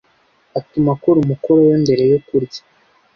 [0.59, 2.61] Atuma akora umukoro we mbere yo kurya.